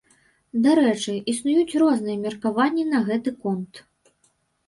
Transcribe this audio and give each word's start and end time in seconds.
Дарэчы, 0.63 1.11
існуюць 1.33 1.77
розныя 1.83 2.17
меркаванні 2.23 2.85
на 2.93 3.01
гэты 3.09 3.35
конт. 3.43 3.73